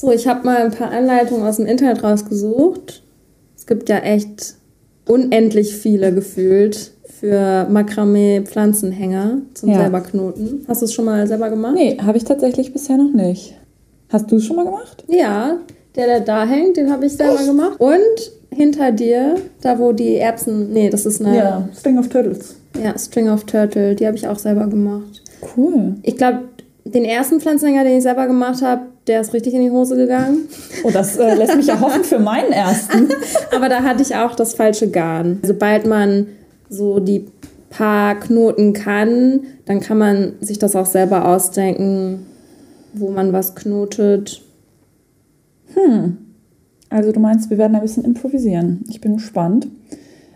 [0.00, 3.02] So, ich habe mal ein paar Anleitungen aus dem Internet rausgesucht.
[3.56, 4.54] Es gibt ja echt
[5.08, 9.80] unendlich viele gefühlt für Makramee-Pflanzenhänger zum Ja.
[9.80, 10.64] selber knoten.
[10.68, 11.74] Hast du es schon mal selber gemacht?
[11.74, 13.56] Nee, habe ich tatsächlich bisher noch nicht.
[14.08, 15.02] Hast du es schon mal gemacht?
[15.08, 15.56] Ja,
[15.96, 17.80] der, der da hängt, den habe ich selber gemacht.
[17.80, 22.54] Und hinter dir, da wo die Erbsen, nee, das ist eine String of Turtles.
[22.80, 25.24] ja, String of Turtle, die habe ich auch selber gemacht.
[25.56, 25.96] Cool.
[26.04, 26.44] Ich glaube,
[26.84, 30.48] den ersten Pflanzenhänger, den ich selber gemacht habe, der ist richtig in die Hose gegangen.
[30.84, 33.08] Oh, das äh, lässt mich ja hoffen für meinen ersten.
[33.54, 35.40] Aber da hatte ich auch das falsche Garn.
[35.42, 36.26] Sobald man
[36.68, 37.26] so die
[37.70, 42.26] paar Knoten kann, dann kann man sich das auch selber ausdenken,
[42.92, 44.42] wo man was knotet.
[46.90, 48.84] Also du meinst, wir werden ein bisschen improvisieren.
[48.88, 49.66] Ich bin gespannt.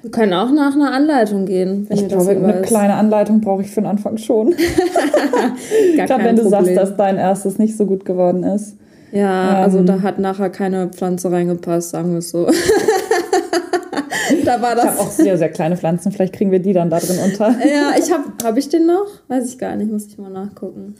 [0.02, 2.66] Wir können auch nach einer Anleitung gehen, Ich das glaube, eine ist.
[2.66, 4.54] kleine Anleitung brauche ich für den Anfang schon.
[5.96, 6.76] Gerade wenn du sagst, Problem.
[6.76, 8.76] dass dein erstes nicht so gut geworden ist.
[9.12, 9.86] Ja, also Ähm.
[9.86, 12.46] da hat nachher keine Pflanze reingepasst, sagen wir es so.
[14.44, 14.98] da war Ich habe das.
[14.98, 16.12] auch sehr, sehr kleine Pflanzen.
[16.12, 17.50] Vielleicht kriegen wir die dann da drin unter.
[17.50, 18.24] Ja, ich habe.
[18.42, 19.06] Habe ich den noch?
[19.28, 20.94] Weiß ich gar nicht, muss ich mal nachgucken.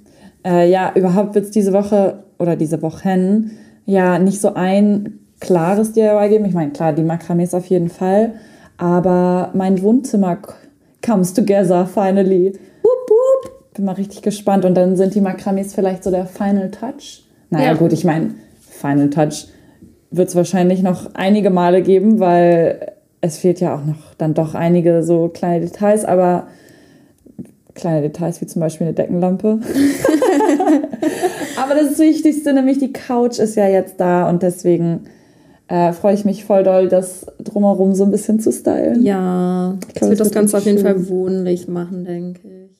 [0.45, 3.53] Äh, ja, überhaupt wird es diese Woche oder diese Wochen
[3.87, 6.45] ja nicht so ein klares DIY geben.
[6.45, 8.35] Ich meine, klar, die Makramees auf jeden Fall.
[8.83, 10.39] Aber mein Wohnzimmer
[11.07, 12.53] comes together finally.
[12.83, 13.75] Wup, wup.
[13.75, 14.65] Bin mal richtig gespannt.
[14.65, 17.23] Und dann sind die Makramees vielleicht so der Final Touch.
[17.51, 17.75] Naja, Ja.
[17.75, 19.47] gut, ich meine, Final Touch
[20.11, 24.57] wird es wahrscheinlich noch einige Male geben, weil es fehlt ja auch noch dann doch
[24.57, 26.49] einige so kleine Details, aber
[27.75, 29.61] kleine Details wie zum Beispiel eine Deckenlampe.
[31.63, 35.05] aber das Wichtigste, nämlich die Couch ist ja jetzt da und deswegen
[35.73, 39.03] äh, freue ich mich voll doll, das drumherum so ein bisschen zu stylen.
[39.03, 40.87] Ja, das glaub, wird das wird Ganze auf jeden schön.
[40.87, 42.77] Fall wohnlich machen, denke ich.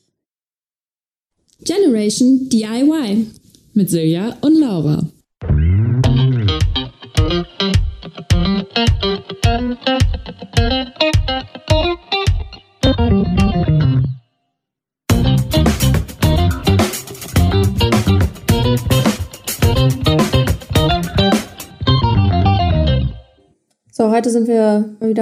[1.65, 3.29] Generation DIY
[3.73, 5.09] mit Silja und Laura.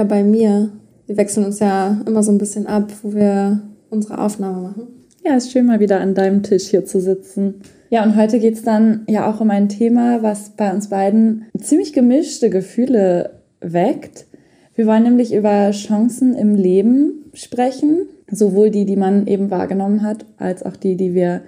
[0.01, 0.71] Wieder bei mir.
[1.05, 4.87] Wir wechseln uns ja immer so ein bisschen ab, wo wir unsere Aufnahme machen.
[5.23, 7.61] Ja, ist schön mal wieder an deinem Tisch hier zu sitzen.
[7.91, 11.45] Ja, und heute geht es dann ja auch um ein Thema, was bei uns beiden
[11.59, 14.25] ziemlich gemischte Gefühle weckt.
[14.73, 20.25] Wir wollen nämlich über Chancen im Leben sprechen, sowohl die, die man eben wahrgenommen hat,
[20.37, 21.41] als auch die, die wir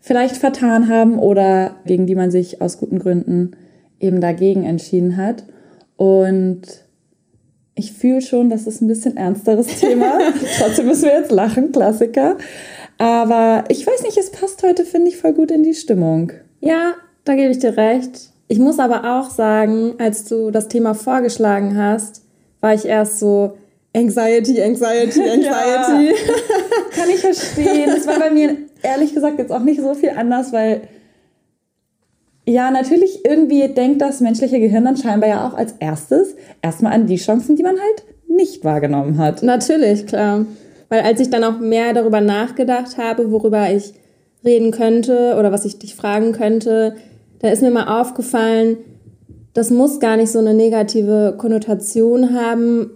[0.00, 3.52] vielleicht vertan haben oder gegen die man sich aus guten Gründen
[3.98, 5.44] eben dagegen entschieden hat.
[5.96, 6.84] Und
[7.74, 10.18] ich fühle schon, das ist ein bisschen ernsteres Thema.
[10.58, 12.36] Trotzdem müssen wir jetzt lachen, Klassiker.
[12.98, 16.32] Aber ich weiß nicht, es passt heute, finde ich, voll gut in die Stimmung.
[16.60, 16.94] Ja,
[17.24, 18.30] da gebe ich dir recht.
[18.48, 22.22] Ich muss aber auch sagen, als du das Thema vorgeschlagen hast,
[22.60, 23.56] war ich erst so
[23.96, 26.14] Anxiety, Anxiety, Anxiety.
[26.94, 27.90] Kann ich verstehen.
[27.94, 30.82] Das war bei mir ehrlich gesagt jetzt auch nicht so viel anders, weil
[32.46, 37.06] ja, natürlich irgendwie denkt das menschliche Gehirn dann scheinbar ja auch als erstes erstmal an
[37.06, 39.42] die Chancen, die man halt nicht wahrgenommen hat.
[39.42, 40.46] Natürlich, klar.
[40.88, 43.94] Weil als ich dann auch mehr darüber nachgedacht habe, worüber ich
[44.44, 46.96] reden könnte oder was ich dich fragen könnte,
[47.40, 48.78] da ist mir mal aufgefallen,
[49.52, 52.90] das muss gar nicht so eine negative Konnotation haben,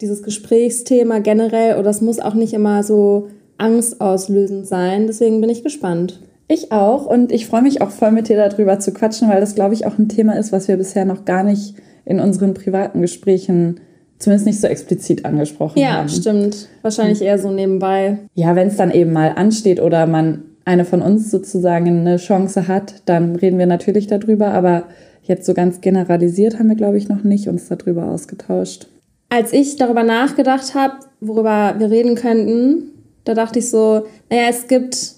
[0.00, 3.28] dieses Gesprächsthema generell, oder es muss auch nicht immer so
[3.58, 5.06] angstauslösend sein.
[5.06, 6.20] Deswegen bin ich gespannt.
[6.48, 9.54] Ich auch und ich freue mich auch voll mit dir darüber zu quatschen, weil das,
[9.54, 11.74] glaube ich, auch ein Thema ist, was wir bisher noch gar nicht
[12.06, 13.80] in unseren privaten Gesprächen
[14.18, 16.08] zumindest nicht so explizit angesprochen Ja, haben.
[16.08, 16.68] stimmt.
[16.82, 18.18] Wahrscheinlich eher so nebenbei.
[18.34, 22.66] Ja, wenn es dann eben mal ansteht oder man eine von uns sozusagen eine Chance
[22.66, 24.84] hat, dann reden wir natürlich darüber, aber
[25.22, 28.88] jetzt so ganz generalisiert haben wir, glaube ich, noch nicht uns darüber ausgetauscht.
[29.28, 32.90] Als ich darüber nachgedacht habe, worüber wir reden könnten,
[33.24, 35.12] da dachte ich so, naja, es gibt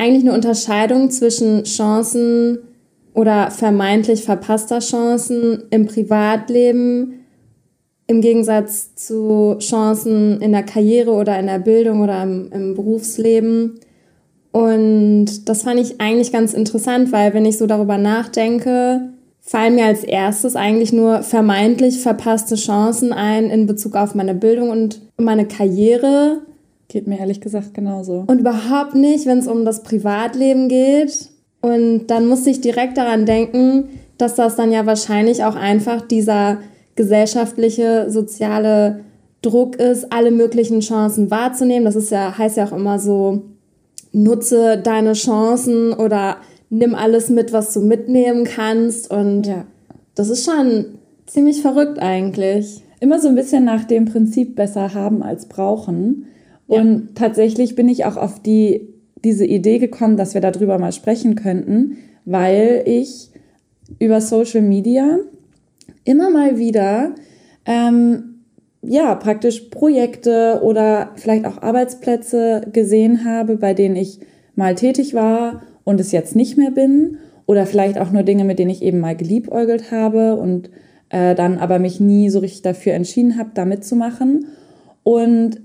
[0.00, 2.58] eigentlich eine Unterscheidung zwischen Chancen
[3.12, 7.20] oder vermeintlich verpasster Chancen im Privatleben
[8.06, 13.78] im Gegensatz zu Chancen in der Karriere oder in der Bildung oder im, im Berufsleben.
[14.50, 19.10] Und das fand ich eigentlich ganz interessant, weil wenn ich so darüber nachdenke,
[19.40, 24.70] fallen mir als erstes eigentlich nur vermeintlich verpasste Chancen ein in Bezug auf meine Bildung
[24.70, 26.40] und meine Karriere
[26.90, 28.24] Geht mir ehrlich gesagt genauso.
[28.26, 31.28] und überhaupt nicht, wenn es um das Privatleben geht.
[31.60, 36.58] Und dann musste ich direkt daran denken, dass das dann ja wahrscheinlich auch einfach dieser
[36.96, 39.04] gesellschaftliche, soziale
[39.40, 41.84] Druck ist, alle möglichen Chancen wahrzunehmen.
[41.84, 43.42] Das ist ja, heißt ja auch immer so,
[44.10, 46.38] nutze deine Chancen oder
[46.70, 49.08] nimm alles mit, was du mitnehmen kannst.
[49.12, 49.64] Und ja.
[50.16, 50.86] das ist schon
[51.26, 52.82] ziemlich verrückt eigentlich.
[52.98, 56.26] Immer so ein bisschen nach dem Prinzip besser haben als brauchen.
[56.70, 58.94] Und tatsächlich bin ich auch auf die,
[59.24, 63.30] diese Idee gekommen, dass wir darüber mal sprechen könnten, weil ich
[63.98, 65.18] über Social Media
[66.04, 67.16] immer mal wieder
[67.66, 68.44] ähm,
[68.82, 74.20] ja, praktisch Projekte oder vielleicht auch Arbeitsplätze gesehen habe, bei denen ich
[74.54, 77.18] mal tätig war und es jetzt nicht mehr bin.
[77.46, 80.70] Oder vielleicht auch nur Dinge, mit denen ich eben mal geliebäugelt habe und
[81.08, 84.46] äh, dann aber mich nie so richtig dafür entschieden habe, da mitzumachen.
[85.02, 85.60] Und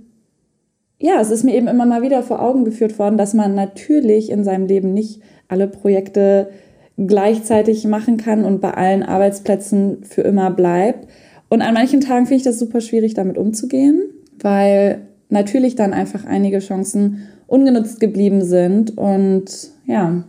[1.00, 4.30] ja, es ist mir eben immer mal wieder vor Augen geführt worden, dass man natürlich
[4.30, 6.50] in seinem Leben nicht alle Projekte
[6.98, 11.08] gleichzeitig machen kann und bei allen Arbeitsplätzen für immer bleibt.
[11.50, 14.02] Und an manchen Tagen finde ich das super schwierig, damit umzugehen,
[14.40, 18.98] weil natürlich dann einfach einige Chancen ungenutzt geblieben sind.
[18.98, 19.46] Und
[19.86, 20.24] ja,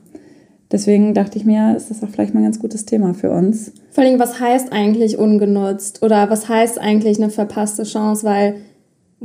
[0.72, 3.72] deswegen dachte ich mir, ist das auch vielleicht mal ein ganz gutes Thema für uns.
[3.90, 6.02] Vor allem, was heißt eigentlich ungenutzt?
[6.02, 8.26] Oder was heißt eigentlich eine verpasste Chance?
[8.26, 8.56] Weil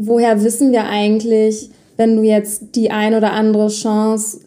[0.07, 4.39] woher wissen wir eigentlich, wenn du jetzt die ein oder andere Chance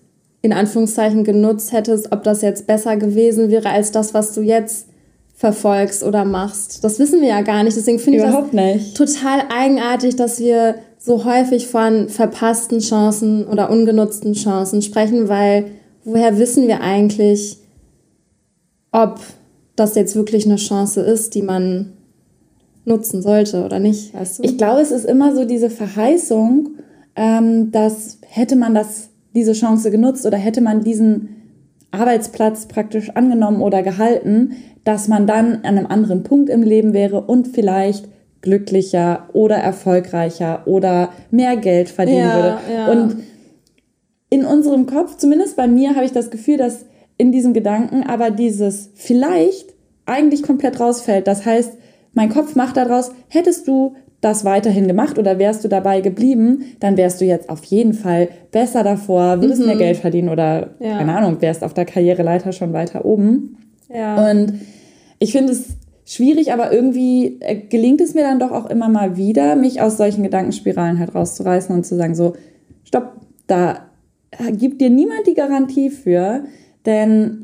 [0.43, 4.89] in Anführungszeichen genutzt hättest, ob das jetzt besser gewesen wäre als das, was du jetzt
[5.35, 6.85] verfolgst oder machst.
[6.85, 7.77] Das wissen wir ja gar nicht.
[7.77, 8.97] Deswegen finde ich das nicht.
[8.97, 15.67] total eigenartig, dass wir so häufig von verpassten Chancen oder ungenutzten Chancen sprechen, weil
[16.05, 17.59] woher wissen wir eigentlich,
[18.93, 19.21] ob
[19.77, 21.94] das jetzt wirklich eine Chance ist, die man
[22.84, 24.42] nutzen sollte oder nicht, weißt du?
[24.42, 26.70] Ich glaube, es ist immer so diese Verheißung,
[27.16, 31.28] ähm, dass hätte man das diese Chance genutzt oder hätte man diesen
[31.90, 37.22] Arbeitsplatz praktisch angenommen oder gehalten, dass man dann an einem anderen Punkt im Leben wäre
[37.22, 38.08] und vielleicht
[38.42, 42.58] glücklicher oder erfolgreicher oder mehr Geld verdienen ja, würde.
[42.72, 42.92] Ja.
[42.92, 43.16] Und
[44.28, 46.84] in unserem Kopf, zumindest bei mir, habe ich das Gefühl, dass
[47.16, 49.72] in diesem Gedanken aber dieses vielleicht
[50.04, 51.26] eigentlich komplett rausfällt.
[51.26, 51.72] Das heißt,
[52.14, 56.96] mein Kopf macht daraus, hättest du das weiterhin gemacht oder wärst du dabei geblieben, dann
[56.96, 59.66] wärst du jetzt auf jeden Fall besser davor, würdest mhm.
[59.66, 60.99] mehr Geld verdienen oder, ja.
[60.99, 63.58] keine Ahnung, wärst auf der Karriereleiter schon weiter oben.
[63.93, 64.31] Ja.
[64.31, 64.55] Und
[65.19, 65.76] ich finde es
[66.06, 69.99] schwierig, aber irgendwie äh, gelingt es mir dann doch auch immer mal wieder, mich aus
[69.99, 72.34] solchen Gedankenspiralen halt rauszureißen und zu sagen, so,
[72.84, 73.12] stopp,
[73.46, 73.90] da
[74.52, 76.44] gibt dir niemand die Garantie für,
[76.87, 77.44] denn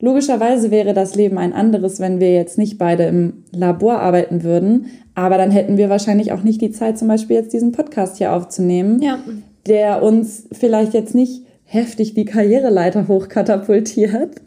[0.00, 4.86] Logischerweise wäre das Leben ein anderes, wenn wir jetzt nicht beide im Labor arbeiten würden.
[5.14, 8.32] Aber dann hätten wir wahrscheinlich auch nicht die Zeit, zum Beispiel jetzt diesen Podcast hier
[8.32, 9.18] aufzunehmen, ja.
[9.66, 14.36] der uns vielleicht jetzt nicht heftig die Karriereleiter hochkatapultiert.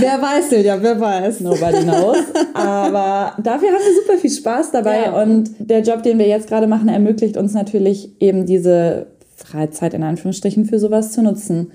[0.00, 1.40] wer weiß, ja, wer weiß.
[1.40, 2.18] Nobody knows.
[2.54, 5.02] Aber dafür haben wir super viel Spaß dabei.
[5.04, 5.22] Ja.
[5.22, 9.06] Und der Job, den wir jetzt gerade machen, ermöglicht uns natürlich eben diese
[9.36, 11.70] Freizeit in Anführungsstrichen für sowas zu nutzen.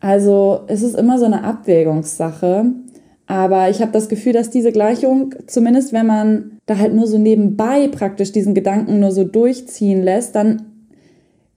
[0.00, 2.66] Also es ist immer so eine Abwägungssache.
[3.26, 7.18] Aber ich habe das Gefühl, dass diese Gleichung, zumindest wenn man da halt nur so
[7.18, 10.62] nebenbei praktisch diesen Gedanken nur so durchziehen lässt, dann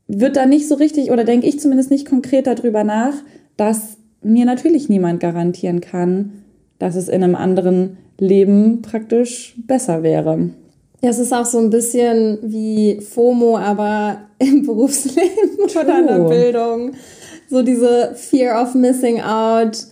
[0.08, 3.14] wird da nicht so richtig, oder denke ich zumindest nicht konkret darüber nach,
[3.56, 6.44] dass mir natürlich niemand garantieren kann,
[6.78, 10.50] dass es in einem anderen Leben praktisch besser wäre.
[11.02, 16.20] Ja, es ist auch so ein bisschen wie FOMO, aber im Berufsleben oder in der
[16.20, 16.92] Bildung
[17.52, 19.86] so diese Fear of Missing Out,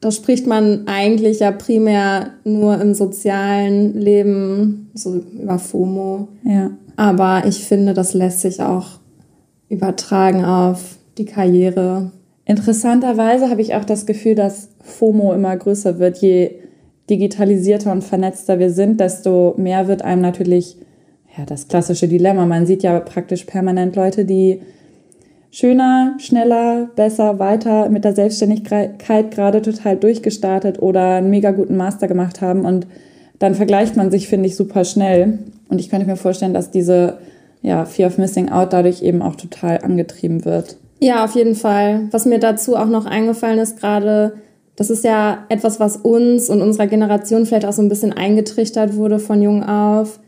[0.00, 6.28] da spricht man eigentlich ja primär nur im sozialen Leben, so über FOMO.
[6.44, 6.70] Ja.
[6.96, 9.00] Aber ich finde, das lässt sich auch
[9.70, 12.12] übertragen auf die Karriere.
[12.44, 16.18] Interessanterweise habe ich auch das Gefühl, dass FOMO immer größer wird.
[16.18, 16.56] Je
[17.08, 20.76] digitalisierter und vernetzter wir sind, desto mehr wird einem natürlich
[21.38, 22.44] ja, das klassische Dilemma.
[22.44, 24.60] Man sieht ja praktisch permanent Leute, die
[25.56, 32.08] schöner, schneller, besser, weiter mit der Selbstständigkeit gerade total durchgestartet oder einen mega guten Master
[32.08, 32.86] gemacht haben und
[33.38, 35.38] dann vergleicht man sich, finde ich, super schnell.
[35.70, 37.16] Und ich könnte mir vorstellen, dass diese
[37.62, 40.76] ja, Fear of Missing Out dadurch eben auch total angetrieben wird.
[41.00, 42.08] Ja, auf jeden Fall.
[42.10, 44.34] Was mir dazu auch noch eingefallen ist gerade,
[44.76, 48.94] das ist ja etwas, was uns und unserer Generation vielleicht auch so ein bisschen eingetrichtert
[48.96, 50.18] wurde von jung auf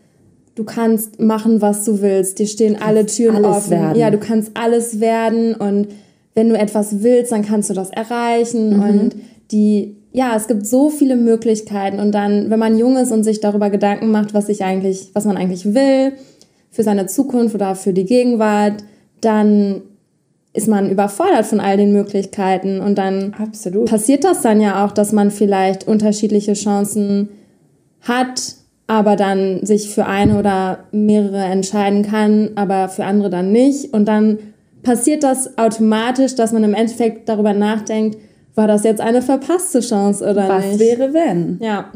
[0.58, 2.40] du kannst machen, was du willst.
[2.40, 3.70] Dir stehen alle Türen offen.
[3.70, 3.98] Werden.
[3.98, 5.88] Ja, du kannst alles werden und
[6.34, 8.82] wenn du etwas willst, dann kannst du das erreichen mhm.
[8.82, 9.16] und
[9.52, 13.40] die ja, es gibt so viele Möglichkeiten und dann, wenn man jung ist und sich
[13.40, 16.12] darüber Gedanken macht, was ich eigentlich, was man eigentlich will
[16.70, 18.82] für seine Zukunft oder für die Gegenwart,
[19.20, 19.82] dann
[20.54, 23.88] ist man überfordert von all den Möglichkeiten und dann Absolut.
[23.88, 27.28] passiert das dann ja auch, dass man vielleicht unterschiedliche Chancen
[28.00, 28.56] hat
[28.88, 33.92] aber dann sich für eine oder mehrere entscheiden kann, aber für andere dann nicht.
[33.92, 34.38] Und dann
[34.82, 38.18] passiert das automatisch, dass man im Endeffekt darüber nachdenkt,
[38.54, 40.80] war das jetzt eine verpasste Chance oder Was nicht?
[40.80, 41.58] wäre, wenn?
[41.62, 41.92] Ja.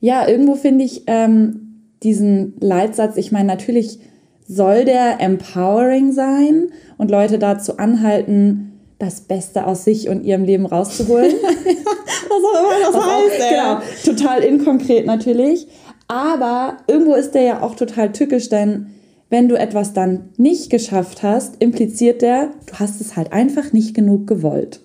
[0.00, 3.98] Ja, irgendwo finde ich ähm, diesen Leitsatz, ich meine, natürlich
[4.46, 10.66] soll der empowering sein und Leute dazu anhalten, das Beste aus sich und ihrem Leben
[10.66, 11.32] rauszuholen.
[11.42, 15.68] Was auch immer das Was auch, genau, total inkonkret natürlich.
[16.08, 18.88] Aber irgendwo ist der ja auch total tückisch, denn
[19.30, 23.94] wenn du etwas dann nicht geschafft hast, impliziert der, du hast es halt einfach nicht
[23.94, 24.80] genug gewollt.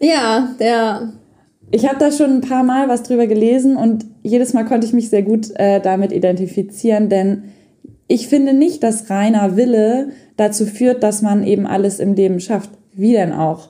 [0.00, 1.14] Ja, der.
[1.70, 4.92] Ich habe da schon ein paar Mal was drüber gelesen und jedes Mal konnte ich
[4.92, 7.44] mich sehr gut äh, damit identifizieren, denn
[8.06, 12.70] ich finde nicht, dass reiner Wille dazu führt, dass man eben alles im Leben schafft.
[12.94, 13.68] Wie denn auch?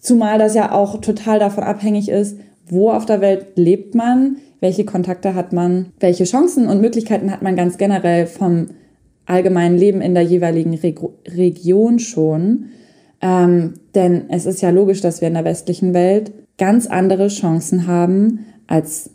[0.00, 4.84] Zumal das ja auch total davon abhängig ist, wo auf der Welt lebt man, welche
[4.84, 8.68] Kontakte hat man, welche Chancen und Möglichkeiten hat man ganz generell vom
[9.26, 12.66] allgemeinen Leben in der jeweiligen Reg Region schon.
[13.20, 17.88] Ähm, denn es ist ja logisch, dass wir in der westlichen Welt ganz andere Chancen
[17.88, 19.10] haben als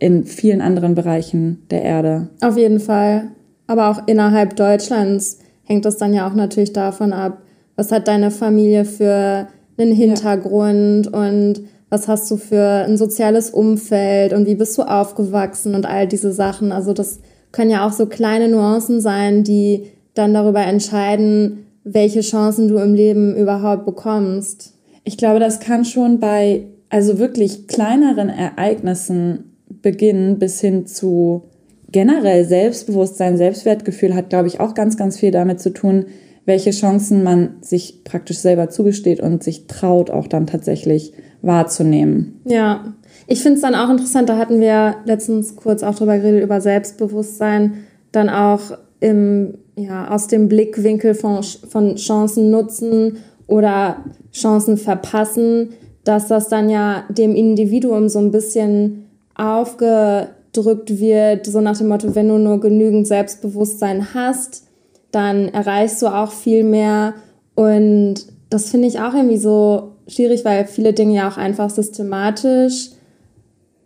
[0.00, 2.28] in vielen anderen Bereichen der Erde.
[2.40, 3.28] Auf jeden Fall.
[3.68, 7.42] Aber auch innerhalb Deutschlands hängt das dann ja auch natürlich davon ab,
[7.76, 11.20] was hat deine Familie für einen Hintergrund ja.
[11.20, 16.06] und was hast du für ein soziales Umfeld und wie bist du aufgewachsen und all
[16.06, 16.72] diese Sachen.
[16.72, 17.20] Also das
[17.52, 22.94] können ja auch so kleine Nuancen sein, die dann darüber entscheiden, welche Chancen du im
[22.94, 24.74] Leben überhaupt bekommst.
[25.04, 31.44] Ich glaube, das kann schon bei also wirklich kleineren Ereignissen beginnen bis hin zu
[31.90, 36.06] generell Selbstbewusstsein, Selbstwertgefühl hat, glaube ich, auch ganz, ganz viel damit zu tun,
[36.48, 41.12] welche Chancen man sich praktisch selber zugesteht und sich traut, auch dann tatsächlich
[41.42, 42.40] wahrzunehmen.
[42.46, 42.94] Ja,
[43.26, 46.62] ich finde es dann auch interessant, da hatten wir letztens kurz auch drüber geredet, über
[46.62, 53.98] Selbstbewusstsein, dann auch im, ja, aus dem Blickwinkel von, von Chancen nutzen oder
[54.32, 55.74] Chancen verpassen,
[56.04, 62.14] dass das dann ja dem Individuum so ein bisschen aufgedrückt wird, so nach dem Motto,
[62.14, 64.67] wenn du nur genügend Selbstbewusstsein hast,
[65.10, 67.14] dann erreichst du auch viel mehr.
[67.54, 72.90] Und das finde ich auch irgendwie so schwierig, weil viele Dinge ja auch einfach systematisch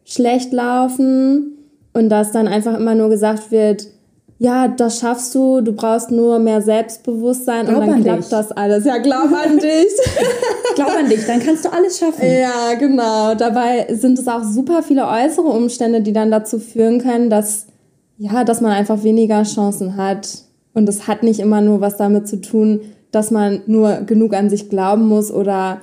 [0.05, 1.59] schlecht laufen
[1.93, 3.87] und dass dann einfach immer nur gesagt wird,
[4.43, 8.29] ja, das schaffst du, du brauchst nur mehr Selbstbewusstsein glaub und dann klappt dich.
[8.29, 8.85] das alles.
[8.85, 9.87] Ja, glaub an dich.
[10.75, 12.27] glaub an dich, dann kannst du alles schaffen.
[12.27, 13.37] Ja, genau.
[13.37, 17.67] Dabei sind es auch super viele äußere Umstände, die dann dazu führen können, dass,
[18.19, 20.27] ja, dass man einfach weniger Chancen hat.
[20.75, 24.49] Und es hat nicht immer nur was damit zu tun, dass man nur genug an
[24.49, 25.83] sich glauben muss oder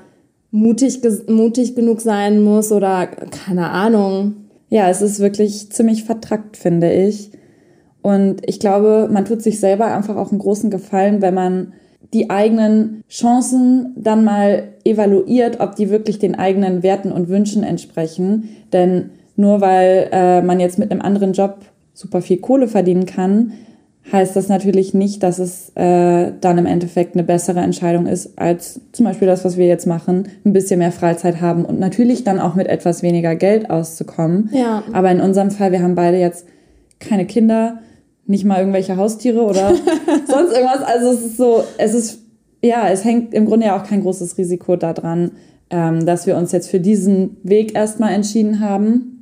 [0.51, 4.35] mutig, mutig genug sein muss oder keine Ahnung.
[4.69, 7.31] Ja, es ist wirklich ziemlich vertrackt, finde ich.
[8.01, 11.73] Und ich glaube, man tut sich selber einfach auch einen großen Gefallen, wenn man
[12.13, 18.49] die eigenen Chancen dann mal evaluiert, ob die wirklich den eigenen Werten und Wünschen entsprechen.
[18.73, 21.59] Denn nur weil äh, man jetzt mit einem anderen Job
[21.93, 23.53] super viel Kohle verdienen kann,
[24.11, 28.81] heißt das natürlich nicht, dass es äh, dann im Endeffekt eine bessere Entscheidung ist, als
[28.91, 32.39] zum Beispiel das, was wir jetzt machen, ein bisschen mehr Freizeit haben und natürlich dann
[32.39, 34.49] auch mit etwas weniger Geld auszukommen.
[34.51, 34.83] Ja.
[34.93, 36.45] Aber in unserem Fall, wir haben beide jetzt
[36.99, 37.79] keine Kinder,
[38.25, 39.73] nicht mal irgendwelche Haustiere oder
[40.27, 40.81] sonst irgendwas.
[40.83, 42.19] Also es ist so, es ist,
[42.63, 45.31] ja, es hängt im Grunde ja auch kein großes Risiko daran,
[45.69, 49.18] ähm, dass wir uns jetzt für diesen Weg erstmal entschieden haben.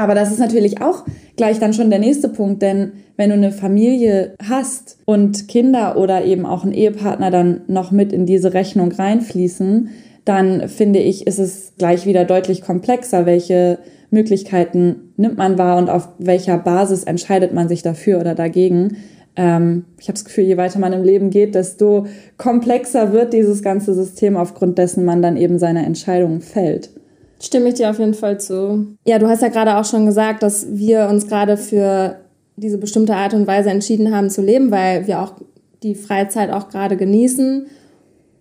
[0.00, 1.04] Aber das ist natürlich auch
[1.36, 6.24] gleich dann schon der nächste Punkt, denn wenn du eine Familie hast und Kinder oder
[6.24, 9.90] eben auch ein Ehepartner dann noch mit in diese Rechnung reinfließen,
[10.24, 13.78] dann finde ich, ist es gleich wieder deutlich komplexer, welche
[14.10, 18.96] Möglichkeiten nimmt man wahr und auf welcher Basis entscheidet man sich dafür oder dagegen.
[19.36, 22.06] Ähm, ich habe das Gefühl, je weiter man im Leben geht, desto
[22.38, 26.88] komplexer wird dieses ganze System, aufgrund dessen man dann eben seine Entscheidungen fällt.
[27.42, 28.96] Stimme ich dir auf jeden Fall zu.
[29.06, 32.16] Ja, du hast ja gerade auch schon gesagt, dass wir uns gerade für
[32.56, 35.32] diese bestimmte Art und Weise entschieden haben zu leben, weil wir auch
[35.82, 37.66] die Freizeit auch gerade genießen.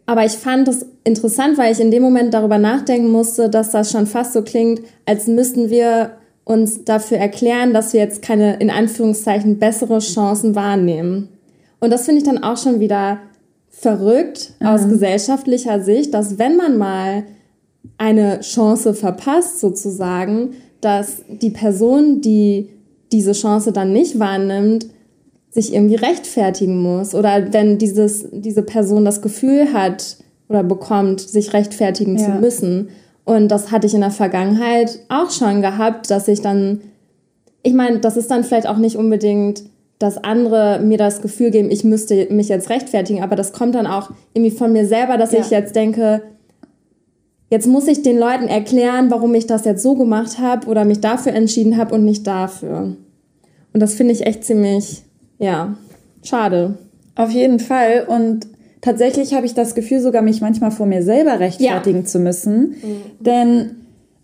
[0.06, 3.91] Aber ich fand es interessant, weil ich in dem Moment darüber nachdenken musste, dass das
[3.91, 6.12] schon fast so klingt, als müssten wir
[6.44, 11.29] uns dafür erklären, dass wir jetzt keine in Anführungszeichen bessere Chancen wahrnehmen.
[11.79, 13.20] Und das finde ich dann auch schon wieder
[13.70, 14.68] verrückt mhm.
[14.68, 17.24] aus gesellschaftlicher Sicht, dass wenn man mal
[17.98, 22.69] eine Chance verpasst sozusagen, dass die Person, die
[23.12, 24.88] diese Chance dann nicht wahrnimmt,
[25.50, 27.15] sich irgendwie rechtfertigen muss.
[27.15, 30.17] Oder wenn dieses, diese Person das Gefühl hat
[30.48, 32.25] oder bekommt, sich rechtfertigen ja.
[32.25, 32.89] zu müssen.
[33.25, 36.81] Und das hatte ich in der Vergangenheit auch schon gehabt, dass ich dann,
[37.63, 39.63] ich meine, das ist dann vielleicht auch nicht unbedingt
[40.00, 43.86] dass andere mir das Gefühl geben, ich müsste mich jetzt rechtfertigen, aber das kommt dann
[43.86, 45.41] auch irgendwie von mir selber, dass ja.
[45.41, 46.21] ich jetzt denke,
[47.50, 51.01] jetzt muss ich den Leuten erklären, warum ich das jetzt so gemacht habe oder mich
[51.01, 52.96] dafür entschieden habe und nicht dafür.
[53.74, 55.03] Und das finde ich echt ziemlich,
[55.38, 55.75] ja,
[56.24, 56.77] schade.
[57.15, 58.06] Auf jeden Fall.
[58.08, 58.48] Und
[58.82, 62.06] tatsächlich habe ich das Gefühl, sogar mich manchmal vor mir selber rechtfertigen ja.
[62.06, 62.75] zu müssen.
[62.82, 63.01] Mhm.
[63.20, 63.75] Denn,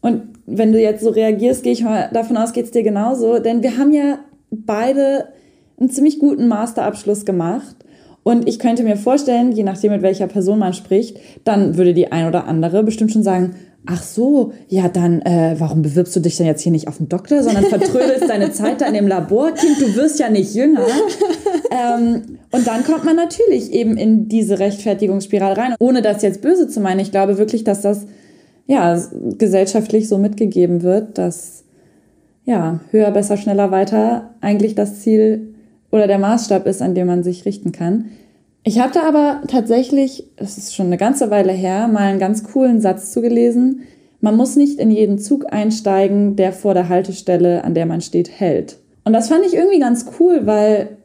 [0.02, 3.40] und wenn du jetzt so reagierst, gehe ich mal davon aus, geht es dir genauso.
[3.40, 4.20] Denn wir haben ja
[4.52, 5.26] beide
[5.80, 7.76] einen ziemlich guten Masterabschluss gemacht.
[8.28, 12.12] Und ich könnte mir vorstellen, je nachdem, mit welcher Person man spricht, dann würde die
[12.12, 13.54] ein oder andere bestimmt schon sagen,
[13.86, 17.08] ach so, ja dann, äh, warum bewirbst du dich denn jetzt hier nicht auf den
[17.08, 19.52] Doktor, sondern vertrödelst deine Zeit da in dem Labor?
[19.52, 20.88] Kind, du wirst ja nicht jünger.
[21.72, 26.68] Ähm, und dann kommt man natürlich eben in diese Rechtfertigungsspirale rein, ohne das jetzt böse
[26.68, 27.02] zu meinen.
[27.02, 28.08] Ich glaube wirklich, dass das
[28.66, 29.00] ja
[29.38, 31.64] gesellschaftlich so mitgegeben wird, dass
[32.44, 35.55] ja höher, besser, schneller, weiter eigentlich das Ziel
[35.92, 38.06] oder der Maßstab ist, an dem man sich richten kann.
[38.64, 42.82] Ich da aber tatsächlich, es ist schon eine ganze Weile her, mal einen ganz coolen
[42.82, 43.82] Satz zugelesen.
[44.22, 48.30] Man muss nicht in jeden Zug einsteigen, der vor der Haltestelle, an der man steht,
[48.30, 48.80] hält.
[49.04, 50.98] Und das fand ich irgendwie ganz cool, weil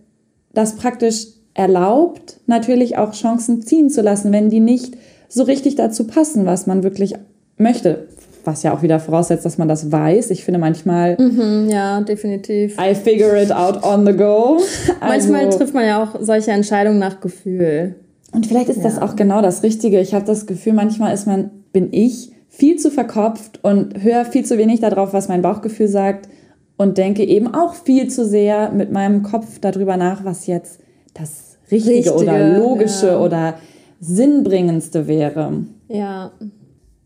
[0.54, 4.96] das praktisch erlaubt, natürlich auch Chancen ziehen zu lassen, wenn die nicht
[5.28, 7.14] so richtig dazu passen, was man wirklich
[7.58, 8.08] möchte
[8.44, 10.30] was ja auch wieder voraussetzt, dass man das weiß.
[10.30, 11.16] Ich finde manchmal.
[11.18, 12.76] Mhm, ja, definitiv.
[12.78, 14.58] I figure it out on the go.
[15.00, 17.96] Also, manchmal trifft man ja auch solche Entscheidungen nach Gefühl.
[18.32, 18.84] Und vielleicht ist ja.
[18.84, 20.00] das auch genau das Richtige.
[20.00, 24.44] Ich habe das Gefühl, manchmal ist man, bin ich viel zu verkopft und höre viel
[24.44, 26.28] zu wenig darauf, was mein Bauchgefühl sagt
[26.76, 30.80] und denke eben auch viel zu sehr mit meinem Kopf darüber nach, was jetzt
[31.14, 33.20] das Richtige, Richtige oder Logische ja.
[33.20, 33.54] oder
[34.00, 35.64] Sinnbringendste wäre.
[35.88, 36.32] Ja.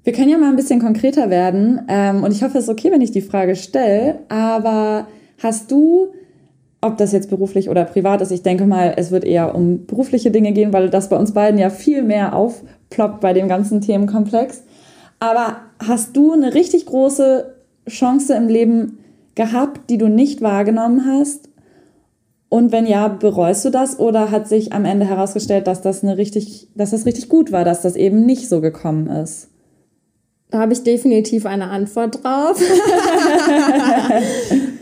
[0.05, 1.81] Wir können ja mal ein bisschen konkreter werden.
[1.89, 4.21] Ähm, und ich hoffe, es ist okay, wenn ich die Frage stelle.
[4.29, 5.09] Aber
[5.43, 6.09] hast du,
[6.83, 10.31] ob das jetzt beruflich oder privat ist, ich denke mal, es wird eher um berufliche
[10.31, 14.63] Dinge gehen, weil das bei uns beiden ja viel mehr aufploppt bei dem ganzen Themenkomplex.
[15.21, 17.55] Aber hast du eine richtig große
[17.89, 18.99] Chance im Leben
[19.35, 21.49] gehabt, die du nicht wahrgenommen hast?
[22.51, 26.19] Und wenn ja, bereust du das oder hat sich am Ende herausgestellt, dass das eine
[26.19, 29.49] richtig, dass das richtig gut war, dass das eben nicht so gekommen ist?
[30.55, 32.57] Da habe ich definitiv eine Antwort drauf.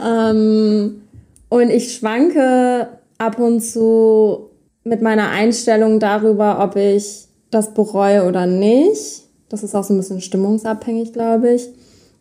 [0.06, 1.00] ähm,
[1.48, 4.50] und ich schwanke ab und zu
[4.84, 9.22] mit meiner Einstellung darüber, ob ich das bereue oder nicht.
[9.48, 11.66] Das ist auch so ein bisschen stimmungsabhängig, glaube ich.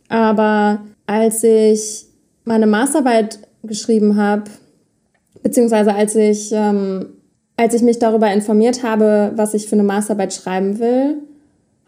[0.08, 2.06] Aber als ich
[2.46, 4.46] meine Masterarbeit geschrieben habe,
[5.44, 7.18] beziehungsweise als ich, ähm,
[7.58, 11.18] als ich mich darüber informiert habe, was ich für eine Masterarbeit schreiben will,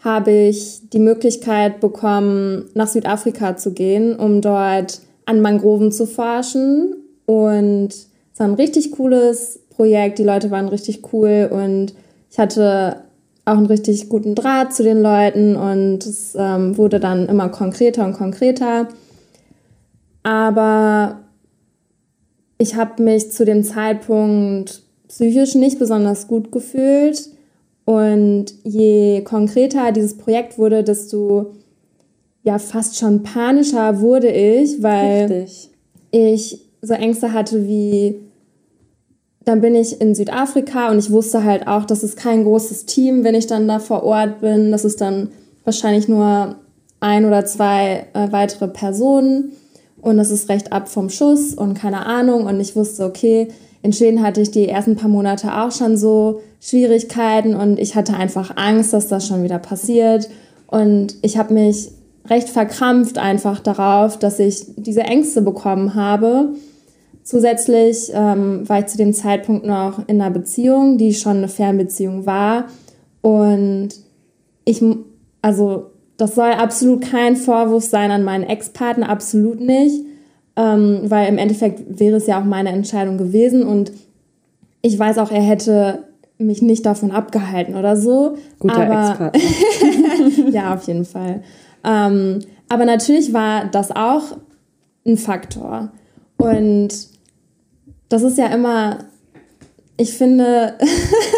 [0.03, 6.95] habe ich die Möglichkeit bekommen, nach Südafrika zu gehen, um dort an Mangroven zu forschen.
[7.25, 10.19] Und es war ein richtig cooles Projekt.
[10.19, 11.93] Die Leute waren richtig cool und
[12.29, 12.97] ich hatte
[13.45, 18.05] auch einen richtig guten Draht zu den Leuten und es ähm, wurde dann immer konkreter
[18.05, 18.89] und konkreter.
[20.23, 21.19] Aber
[22.57, 27.32] ich habe mich zu dem Zeitpunkt psychisch nicht besonders gut gefühlt
[27.85, 31.53] und je konkreter dieses Projekt wurde, desto
[32.43, 35.69] ja fast schon panischer wurde ich, weil Richtig.
[36.11, 38.19] ich so Ängste hatte wie
[39.45, 43.23] dann bin ich in Südafrika und ich wusste halt auch, das ist kein großes Team,
[43.23, 44.71] wenn ich dann da vor Ort bin.
[44.71, 45.29] Das ist dann
[45.63, 46.55] wahrscheinlich nur
[46.99, 49.51] ein oder zwei äh, weitere Personen
[50.01, 52.45] und das ist recht ab vom Schuss und keine Ahnung.
[52.45, 53.49] Und ich wusste, okay,
[53.83, 58.15] in Schweden hatte ich die ersten paar Monate auch schon so Schwierigkeiten und ich hatte
[58.15, 60.29] einfach Angst, dass das schon wieder passiert.
[60.67, 61.91] Und ich habe mich
[62.29, 66.53] recht verkrampft einfach darauf, dass ich diese Ängste bekommen habe.
[67.23, 72.25] Zusätzlich ähm, war ich zu dem Zeitpunkt noch in einer Beziehung, die schon eine Fernbeziehung
[72.25, 72.67] war.
[73.21, 73.89] Und
[74.63, 74.81] ich,
[75.41, 80.05] also das soll absolut kein Vorwurf sein an meinen Ex-Partner, absolut nicht
[80.55, 83.91] ähm, weil im Endeffekt wäre es ja auch meine Entscheidung gewesen und
[84.81, 86.03] ich weiß auch, er hätte
[86.37, 88.37] mich nicht davon abgehalten oder so.
[88.59, 89.31] Guter Ex-Partner.
[90.51, 91.41] ja, auf jeden Fall.
[91.83, 92.39] Ähm,
[92.69, 94.37] aber natürlich war das auch
[95.05, 95.91] ein Faktor.
[96.37, 96.89] Und
[98.09, 98.99] das ist ja immer,
[99.97, 100.77] ich finde,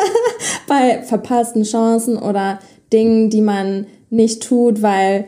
[0.68, 2.60] bei verpassten Chancen oder
[2.92, 5.26] Dingen, die man nicht tut, weil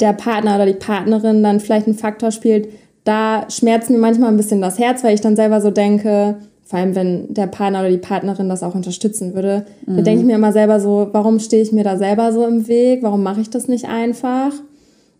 [0.00, 2.68] der Partner oder die Partnerin dann vielleicht ein Faktor spielt,
[3.04, 6.78] da schmerzt mir manchmal ein bisschen das Herz, weil ich dann selber so denke, vor
[6.78, 9.96] allem wenn der Partner oder die Partnerin das auch unterstützen würde, mhm.
[9.96, 12.68] da denke ich mir immer selber so, warum stehe ich mir da selber so im
[12.68, 13.02] Weg?
[13.02, 14.52] Warum mache ich das nicht einfach?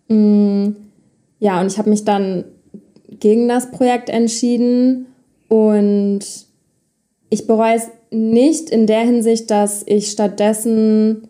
[0.09, 0.77] Mhm.
[1.41, 2.45] Ja, und ich habe mich dann
[3.21, 5.07] gegen das Projekt entschieden
[5.49, 6.21] Und
[7.31, 11.29] ich bereue es nicht in der Hinsicht, dass ich stattdessen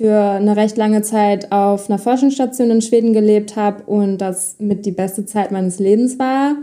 [0.00, 4.86] für eine recht lange Zeit auf einer Forschungsstation in Schweden gelebt habe und das mit
[4.86, 6.56] die beste Zeit meines Lebens war.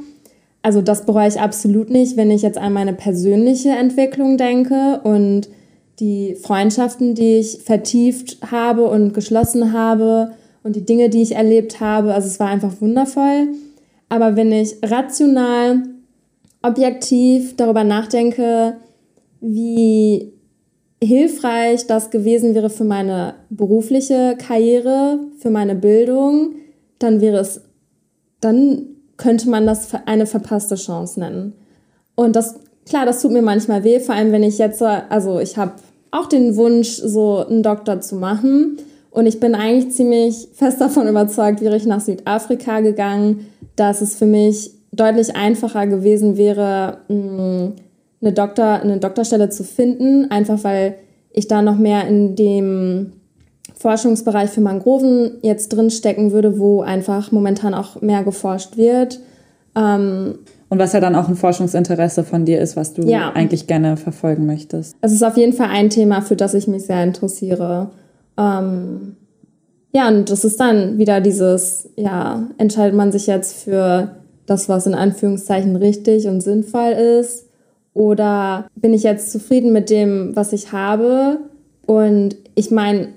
[0.63, 5.49] Also das bereue ich absolut nicht, wenn ich jetzt an meine persönliche Entwicklung denke und
[5.99, 10.31] die Freundschaften, die ich vertieft habe und geschlossen habe
[10.63, 12.15] und die Dinge, die ich erlebt habe.
[12.15, 13.49] Also es war einfach wundervoll.
[14.09, 15.83] Aber wenn ich rational,
[16.63, 18.77] objektiv darüber nachdenke,
[19.41, 20.33] wie
[21.01, 26.55] hilfreich das gewesen wäre für meine berufliche Karriere, für meine Bildung,
[26.99, 27.61] dann wäre es,
[28.41, 31.53] dann könnte man das eine verpasste Chance nennen.
[32.15, 32.55] Und das,
[32.87, 35.73] klar, das tut mir manchmal weh, vor allem wenn ich jetzt, also ich habe
[36.11, 38.77] auch den Wunsch, so einen Doktor zu machen.
[39.11, 44.15] Und ich bin eigentlich ziemlich fest davon überzeugt, wäre ich nach Südafrika gegangen, dass es
[44.15, 47.73] für mich deutlich einfacher gewesen wäre, mm,
[48.21, 50.95] eine, Doktor, eine Doktorstelle zu finden, einfach weil
[51.31, 53.13] ich da noch mehr in dem
[53.75, 59.19] Forschungsbereich für Mangroven jetzt drinstecken würde, wo einfach momentan auch mehr geforscht wird.
[59.75, 63.31] Ähm, und was ja dann auch ein Forschungsinteresse von dir ist, was du ja.
[63.33, 64.95] eigentlich gerne verfolgen möchtest.
[65.01, 67.91] Es ist auf jeden Fall ein Thema, für das ich mich sehr interessiere.
[68.37, 69.15] Ähm,
[69.93, 74.87] ja, und das ist dann wieder dieses, ja, entscheidet man sich jetzt für das, was
[74.87, 77.46] in Anführungszeichen richtig und sinnvoll ist
[77.97, 81.39] oder bin ich jetzt zufrieden mit dem, was ich habe?
[81.87, 83.09] Und ich meine,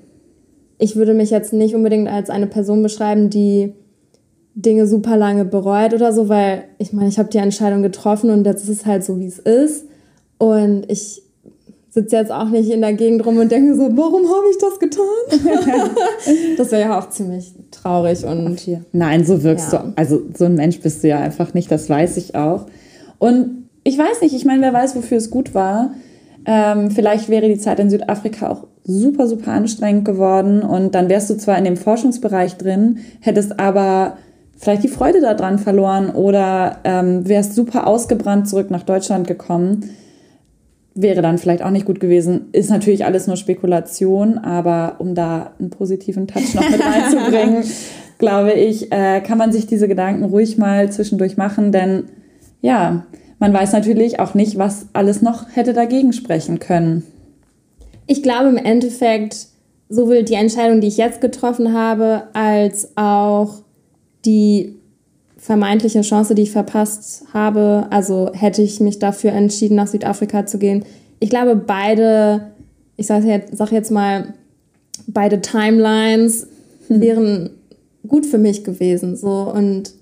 [0.79, 3.75] ich würde mich jetzt nicht unbedingt als eine Person beschreiben, die
[4.55, 8.47] Dinge super lange bereut oder so, weil ich meine, ich habe die Entscheidung getroffen und
[8.47, 9.85] jetzt ist es halt so, wie es ist.
[10.39, 11.23] Und ich
[11.91, 14.79] sitze jetzt auch nicht in der Gegend rum und denke so, warum habe ich das
[14.79, 15.91] getan?
[16.57, 18.59] das wäre ja auch ziemlich traurig und.
[18.93, 19.83] Nein, so wirkst ja.
[19.83, 19.93] du.
[19.97, 22.65] Also so ein Mensch bist du ja einfach nicht, das weiß ich auch.
[23.19, 23.60] Und
[23.91, 25.91] ich weiß nicht, ich meine, wer weiß, wofür es gut war.
[26.47, 31.29] Ähm, vielleicht wäre die Zeit in Südafrika auch super, super anstrengend geworden und dann wärst
[31.29, 34.17] du zwar in dem Forschungsbereich drin, hättest aber
[34.57, 39.91] vielleicht die Freude daran verloren oder ähm, wärst super ausgebrannt zurück nach Deutschland gekommen.
[40.95, 42.49] Wäre dann vielleicht auch nicht gut gewesen.
[42.53, 47.65] Ist natürlich alles nur Spekulation, aber um da einen positiven Touch noch mit reinzubringen,
[48.19, 52.05] glaube ich, äh, kann man sich diese Gedanken ruhig mal zwischendurch machen, denn
[52.61, 53.07] ja,
[53.41, 57.05] man weiß natürlich auch nicht, was alles noch hätte dagegen sprechen können.
[58.07, 59.47] Ich glaube im Endeffekt,
[59.89, 63.63] sowohl die Entscheidung, die ich jetzt getroffen habe, als auch
[64.27, 64.77] die
[65.39, 70.59] vermeintliche Chance, die ich verpasst habe, also hätte ich mich dafür entschieden, nach Südafrika zu
[70.59, 70.85] gehen.
[71.19, 72.53] Ich glaube, beide,
[72.97, 74.35] ich sage jetzt, sag jetzt mal,
[75.07, 76.47] beide Timelines
[76.89, 77.51] wären
[78.07, 79.17] gut für mich gewesen.
[79.17, 79.95] So und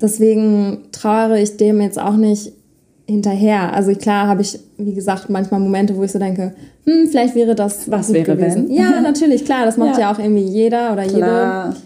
[0.00, 2.52] deswegen trauere ich dem jetzt auch nicht
[3.06, 3.72] hinterher.
[3.72, 7.54] Also klar habe ich, wie gesagt, manchmal Momente, wo ich so denke, hm, vielleicht wäre
[7.54, 8.68] das was wäre gewesen.
[8.68, 8.76] Wenn?
[8.76, 11.68] Ja, natürlich, klar, das macht ja, ja auch irgendwie jeder oder klar.
[11.68, 11.76] jede.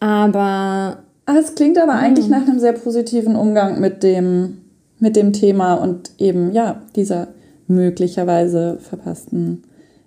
[0.00, 1.98] Aber ah, es klingt aber mh.
[1.98, 4.56] eigentlich nach einem sehr positiven Umgang mit dem
[4.98, 7.28] mit dem Thema und eben ja dieser
[7.66, 9.62] möglicherweise verpassten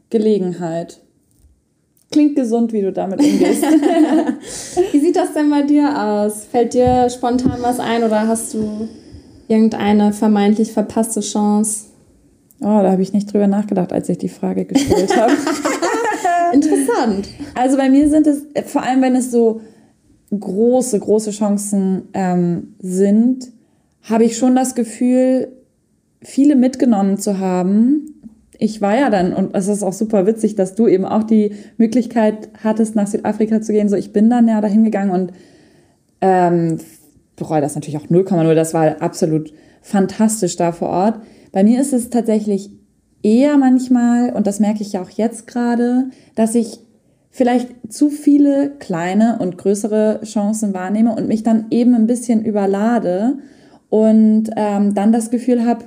[0.10, 0.99] Gelegenheit.
[2.13, 3.63] Klingt gesund, wie du damit umgehst.
[4.91, 6.45] wie sieht das denn bei dir aus?
[6.45, 8.88] Fällt dir spontan was ein oder hast du
[9.47, 11.86] irgendeine vermeintlich verpasste Chance?
[12.62, 15.34] Oh, da habe ich nicht drüber nachgedacht, als ich die Frage gestellt habe.
[16.54, 17.28] Interessant.
[17.56, 19.62] Also bei mir sind es, vor allem wenn es so
[20.39, 23.52] große, große Chancen ähm, sind,
[24.04, 25.47] habe ich schon das Gefühl,
[26.21, 28.12] viele mitgenommen zu haben,
[28.63, 31.52] ich war ja dann, und es ist auch super witzig, dass du eben auch die
[31.76, 33.89] Möglichkeit hattest, nach Südafrika zu gehen.
[33.89, 35.34] So, ich bin dann ja dahin gegangen und
[36.21, 36.78] ähm,
[37.36, 38.54] bereue das natürlich auch 0,0.
[38.54, 41.19] Das war absolut fantastisch da vor Ort.
[41.52, 42.71] Bei mir ist es tatsächlich
[43.21, 46.80] eher manchmal, und das merke ich ja auch jetzt gerade, dass ich
[47.32, 53.39] vielleicht zu viele kleine und größere Chancen wahrnehme und mich dann eben ein bisschen überlade
[53.89, 55.84] und ähm, dann das Gefühl habe,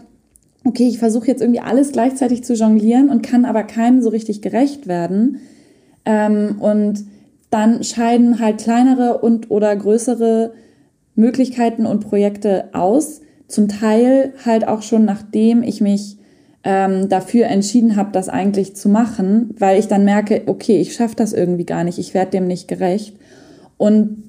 [0.66, 4.42] okay, ich versuche jetzt irgendwie alles gleichzeitig zu jonglieren und kann aber keinem so richtig
[4.42, 5.40] gerecht werden.
[6.04, 7.04] Ähm, und
[7.50, 10.52] dann scheiden halt kleinere und oder größere
[11.14, 13.20] Möglichkeiten und Projekte aus.
[13.46, 16.18] Zum Teil halt auch schon nachdem ich mich
[16.64, 21.14] ähm, dafür entschieden habe, das eigentlich zu machen, weil ich dann merke, okay, ich schaffe
[21.14, 23.16] das irgendwie gar nicht, ich werde dem nicht gerecht.
[23.76, 24.24] Und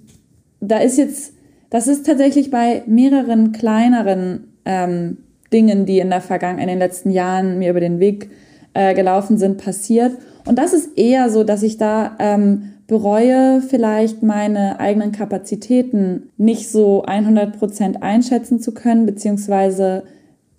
[0.59, 1.33] da ist jetzt,
[1.71, 5.17] das ist tatsächlich bei mehreren kleineren ähm,
[5.51, 8.29] Dingen, die in der Vergangenheit, in den letzten Jahren mir über den Weg
[8.73, 10.13] äh, gelaufen sind, passiert.
[10.45, 16.69] Und das ist eher so, dass ich da ähm, bereue vielleicht meine eigenen Kapazitäten nicht
[16.69, 20.03] so 100% einschätzen zu können, beziehungsweise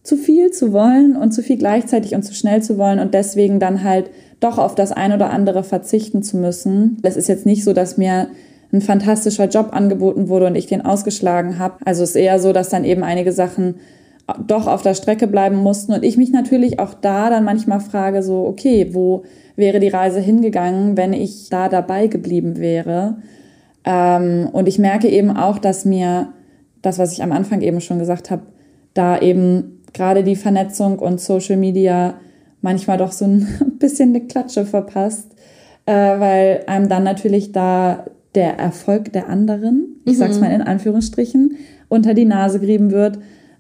[0.03, 3.61] zu viel zu wollen und zu viel gleichzeitig und zu schnell zu wollen und deswegen
[3.61, 6.99] dann halt doch auf das ein oder andere verzichten zu müssen.
[7.03, 8.29] Es ist jetzt nicht so, dass mir
[8.73, 11.77] ein fantastischer Job angeboten wurde und ich den ausgeschlagen habe.
[11.85, 13.77] Also es ist eher so, dass dann eben einige Sachen
[14.47, 18.23] doch auf der Strecke bleiben mussten und ich mich natürlich auch da dann manchmal frage,
[18.23, 19.25] so, okay, wo
[19.57, 23.17] wäre die Reise hingegangen, wenn ich da dabei geblieben wäre?
[23.85, 26.35] Ähm, und ich merke eben auch, dass mir
[26.83, 28.43] das, was ich am Anfang eben schon gesagt habe,
[28.93, 32.15] da eben gerade die Vernetzung und Social Media
[32.61, 35.35] manchmal doch so ein bisschen eine Klatsche verpasst,
[35.87, 40.19] äh, weil einem dann natürlich da der Erfolg der anderen, ich mhm.
[40.19, 41.57] sag's mal in Anführungsstrichen,
[41.89, 43.19] unter die Nase gerieben wird.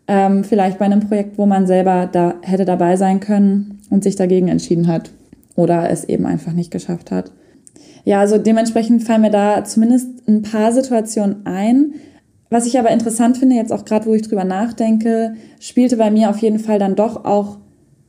[0.08, 4.16] Ähm, vielleicht bei einem Projekt, wo man selber da hätte dabei sein können und sich
[4.16, 5.10] dagegen entschieden hat
[5.54, 7.30] oder es eben einfach nicht geschafft hat.
[8.04, 11.94] Ja, also dementsprechend fallen mir da zumindest ein paar Situationen ein.
[12.48, 16.30] Was ich aber interessant finde, jetzt auch gerade, wo ich drüber nachdenke, spielte bei mir
[16.30, 17.58] auf jeden Fall dann doch auch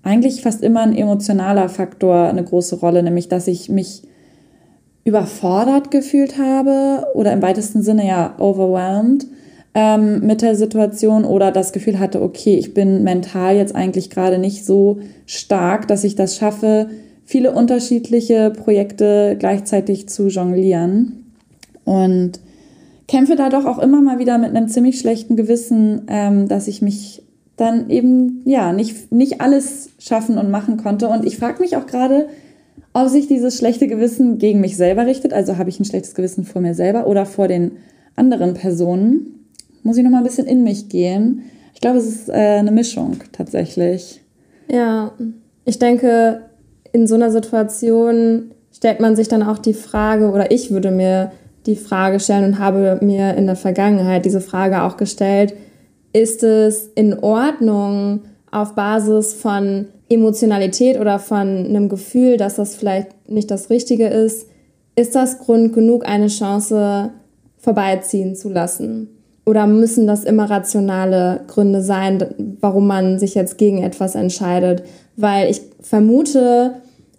[0.01, 4.03] eigentlich fast immer ein emotionaler Faktor eine große Rolle, nämlich dass ich mich
[5.03, 9.25] überfordert gefühlt habe oder im weitesten Sinne ja overwhelmed
[9.73, 14.37] ähm, mit der Situation oder das Gefühl hatte, okay, ich bin mental jetzt eigentlich gerade
[14.37, 16.89] nicht so stark, dass ich das schaffe,
[17.23, 21.33] viele unterschiedliche Projekte gleichzeitig zu jonglieren.
[21.85, 22.39] Und
[23.07, 26.81] kämpfe da doch auch immer mal wieder mit einem ziemlich schlechten Gewissen, ähm, dass ich
[26.81, 27.23] mich
[27.57, 31.07] dann eben ja nicht, nicht alles schaffen und machen konnte.
[31.07, 32.29] Und ich frage mich auch gerade,
[32.93, 35.33] ob sich dieses schlechte Gewissen gegen mich selber richtet.
[35.33, 37.71] Also habe ich ein schlechtes Gewissen vor mir selber oder vor den
[38.15, 39.38] anderen Personen.
[39.83, 41.43] Muss ich noch mal ein bisschen in mich gehen.
[41.73, 44.21] Ich glaube, es ist äh, eine Mischung tatsächlich.
[44.69, 45.11] Ja,
[45.65, 46.41] ich denke,
[46.91, 51.31] in so einer Situation stellt man sich dann auch die Frage, oder ich würde mir
[51.65, 55.53] die Frage stellen und habe mir in der Vergangenheit diese Frage auch gestellt,
[56.13, 63.29] ist es in Ordnung auf Basis von Emotionalität oder von einem Gefühl, dass das vielleicht
[63.29, 64.47] nicht das Richtige ist,
[64.95, 67.11] ist das Grund genug, eine Chance
[67.57, 69.18] vorbeiziehen zu lassen?
[69.49, 74.83] Oder müssen das immer rationale Gründe sein, warum man sich jetzt gegen etwas entscheidet?
[75.15, 76.75] Weil ich vermute,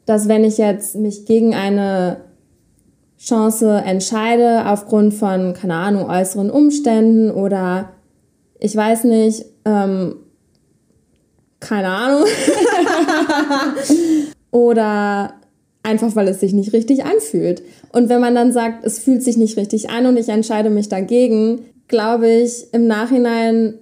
[0.07, 2.19] dass wenn ich jetzt mich gegen eine
[3.19, 7.88] Chance entscheide, aufgrund von, keine Ahnung, äußeren Umständen oder
[8.61, 10.14] ich weiß nicht, ähm,
[11.59, 12.29] keine Ahnung,
[14.53, 15.35] oder
[15.83, 17.64] einfach weil es sich nicht richtig anfühlt.
[17.93, 20.88] Und wenn man dann sagt, es fühlt sich nicht richtig an und ich entscheide mich
[20.88, 23.74] dagegen, glaube ich, im Nachhinein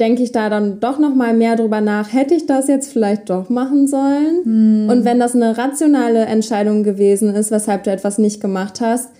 [0.00, 3.28] denke ich da dann doch noch mal mehr drüber nach, hätte ich das jetzt vielleicht
[3.28, 4.44] doch machen sollen?
[4.44, 4.88] Hm.
[4.88, 9.10] Und wenn das eine rationale Entscheidung gewesen ist, weshalb du etwas nicht gemacht hast,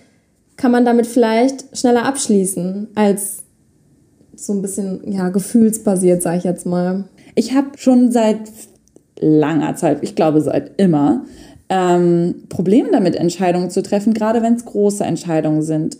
[0.57, 3.43] kann man damit vielleicht schneller abschließen als
[4.35, 7.05] so ein bisschen ja gefühlsbasiert, sage ich jetzt mal.
[7.35, 8.39] Ich habe schon seit
[9.19, 11.25] langer Zeit, ich glaube seit immer,
[11.69, 15.97] ähm, Probleme damit, Entscheidungen zu treffen, gerade wenn es große Entscheidungen sind.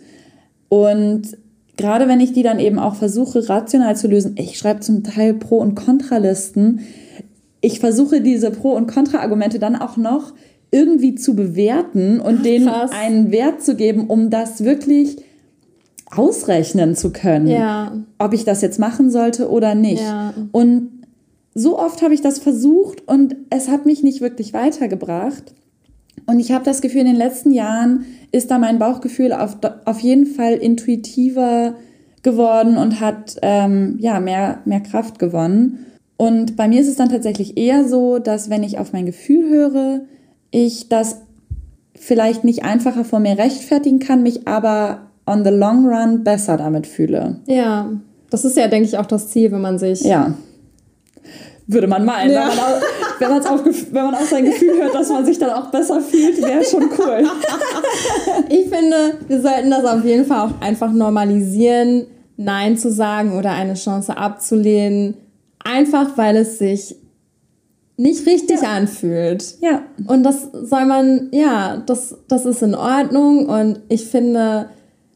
[0.68, 1.36] Und
[1.76, 5.34] gerade wenn ich die dann eben auch versuche, rational zu lösen, ich schreibe zum Teil
[5.34, 6.80] Pro- und Kontralisten,
[7.60, 10.34] ich versuche diese Pro- und Kontra-Argumente dann auch noch
[10.70, 15.16] irgendwie zu bewerten und Ach, denen einen Wert zu geben, um das wirklich
[16.10, 17.92] ausrechnen zu können, ja.
[18.18, 20.02] ob ich das jetzt machen sollte oder nicht.
[20.02, 20.34] Ja.
[20.52, 20.90] Und
[21.54, 25.54] so oft habe ich das versucht und es hat mich nicht wirklich weitergebracht.
[26.26, 30.00] Und ich habe das Gefühl, in den letzten Jahren ist da mein Bauchgefühl auf, auf
[30.00, 31.74] jeden Fall intuitiver
[32.22, 35.86] geworden und hat ähm, ja, mehr, mehr Kraft gewonnen.
[36.16, 39.50] Und bei mir ist es dann tatsächlich eher so, dass wenn ich auf mein Gefühl
[39.50, 40.00] höre,
[40.50, 41.20] ich das
[41.94, 46.86] vielleicht nicht einfacher vor mir rechtfertigen kann, mich aber on the long run besser damit
[46.86, 47.40] fühle.
[47.46, 47.90] Ja,
[48.30, 50.34] das ist ja, denke ich, auch das Ziel, wenn man sich ja
[51.66, 52.32] würde man meinen.
[52.32, 52.50] Ja.
[53.18, 56.00] Wenn, man auch, wenn, man auf sein Gefühl hört, dass man sich dann auch besser
[56.00, 57.24] fühlt, wäre schon cool.
[58.48, 63.52] Ich finde, wir sollten das auf jeden Fall auch einfach normalisieren, Nein zu sagen oder
[63.52, 65.14] eine Chance abzulehnen.
[65.62, 66.96] Einfach weil es sich
[67.96, 68.70] nicht richtig ja.
[68.70, 69.56] anfühlt.
[69.60, 69.82] Ja.
[70.06, 73.46] Und das soll man, ja, das, das ist in Ordnung.
[73.46, 74.68] Und ich finde,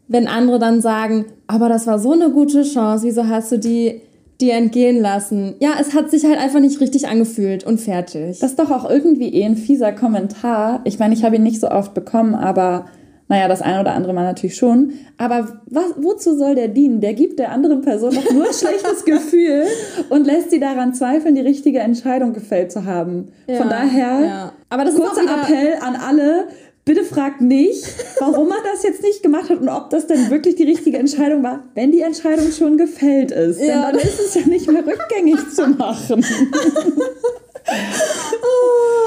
[0.07, 4.01] wenn andere dann sagen, aber das war so eine gute Chance, wieso hast du die
[4.41, 5.55] dir entgehen lassen.
[5.59, 8.39] Ja, es hat sich halt einfach nicht richtig angefühlt und fertig.
[8.39, 10.81] Das ist doch auch irgendwie eh ein fieser Kommentar.
[10.85, 12.87] Ich meine, ich habe ihn nicht so oft bekommen, aber
[13.29, 14.95] naja, das eine oder andere Mal natürlich schon.
[15.19, 17.01] Aber was, wozu soll der dienen?
[17.01, 19.65] Der gibt der anderen Person doch nur ein schlechtes Gefühl
[20.09, 23.29] und lässt sie daran zweifeln, die richtige Entscheidung gefällt zu haben.
[23.47, 24.53] Ja, Von daher, ja.
[24.71, 26.49] Aber das kurzer Appell an alle,
[26.89, 27.85] bitte fragt nicht,
[28.19, 31.43] warum er das jetzt nicht gemacht hat und ob das denn wirklich die richtige Entscheidung
[31.43, 33.61] war, wenn die Entscheidung schon gefällt ist.
[33.61, 36.25] Denn dann ist es ja nicht mehr rückgängig zu machen.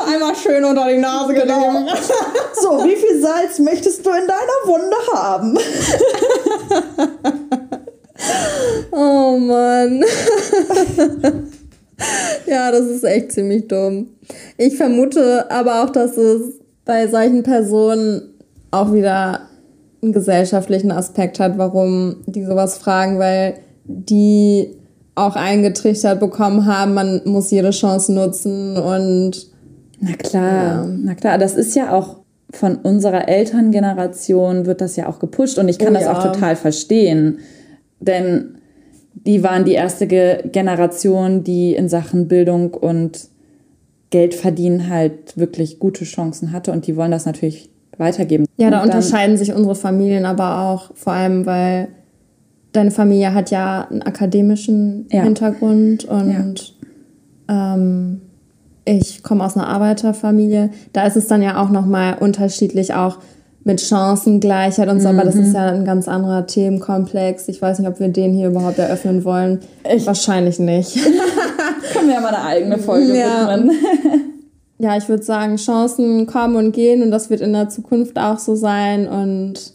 [0.07, 1.89] Einmal schön unter die Nase genommen.
[2.53, 5.57] So, wie viel Salz möchtest du in deiner Wunde haben?
[8.91, 10.03] Oh Mann.
[12.45, 14.15] ja, das ist echt ziemlich dumm.
[14.57, 18.21] Ich vermute aber auch, dass es bei solchen Personen
[18.71, 19.41] auch wieder
[20.01, 24.77] einen gesellschaftlichen Aspekt hat, warum die sowas fragen, weil die
[25.15, 29.47] auch eingetrichtert bekommen haben, man muss jede Chance nutzen und
[29.99, 30.85] na klar, ja.
[30.85, 35.69] na klar, das ist ja auch von unserer Elterngeneration wird das ja auch gepusht und
[35.69, 36.13] ich kann oh, das ja.
[36.17, 37.39] auch total verstehen,
[37.99, 38.55] denn
[39.13, 43.27] die waren die erste Generation, die in Sachen Bildung und
[44.11, 48.45] Geld verdienen halt wirklich gute Chancen hatte und die wollen das natürlich weitergeben.
[48.57, 51.87] Ja, da unterscheiden sich unsere Familien aber auch, vor allem weil
[52.73, 55.23] deine Familie hat ja einen akademischen ja.
[55.23, 56.75] Hintergrund und
[57.49, 57.73] ja.
[57.73, 58.21] ähm,
[58.85, 60.71] ich komme aus einer Arbeiterfamilie.
[60.93, 63.19] Da ist es dann ja auch nochmal unterschiedlich, auch
[63.63, 65.19] mit Chancengleichheit und so, mhm.
[65.19, 65.55] aber das ist mhm.
[65.55, 67.47] ja ein ganz anderer Themenkomplex.
[67.47, 69.59] Ich weiß nicht, ob wir den hier überhaupt eröffnen wollen.
[69.93, 70.95] Ich Wahrscheinlich nicht.
[71.93, 73.53] Können wir ja mal eine eigene Folge ja.
[73.53, 73.71] widmen.
[74.79, 78.39] ja, ich würde sagen, Chancen kommen und gehen und das wird in der Zukunft auch
[78.39, 79.73] so sein und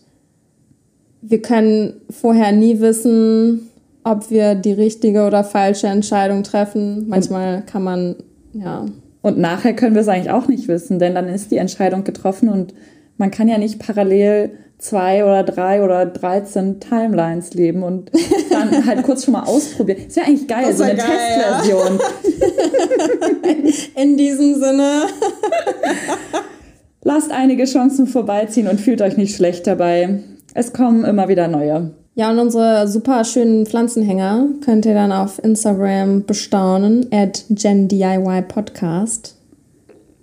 [1.22, 3.68] wir können vorher nie wissen,
[4.04, 7.08] ob wir die richtige oder falsche Entscheidung treffen.
[7.08, 8.16] Manchmal kann man,
[8.52, 8.86] ja.
[9.22, 12.48] Und nachher können wir es eigentlich auch nicht wissen, denn dann ist die Entscheidung getroffen
[12.48, 12.74] und
[13.16, 18.10] man kann ja nicht parallel zwei oder drei oder 13 Timelines leben und
[18.50, 20.06] dann halt kurz schon mal ausprobieren.
[20.06, 21.98] Ist ja eigentlich geil, so eine geil, Testversion.
[21.98, 24.02] Ja.
[24.02, 25.06] In diesem Sinne.
[27.02, 30.20] Lasst einige Chancen vorbeiziehen und fühlt euch nicht schlecht dabei.
[30.54, 31.92] Es kommen immer wieder neue.
[32.14, 38.44] Ja, und unsere super schönen Pflanzenhänger könnt ihr dann auf Instagram bestaunen, at GenDIY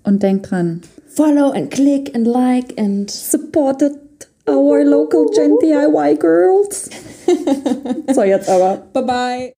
[0.04, 0.82] Und denkt dran,
[1.16, 3.82] follow and click and like and support
[4.48, 6.90] our local Gen DIY girls.
[8.14, 8.84] so jetzt aber.
[8.94, 9.54] Bye bye.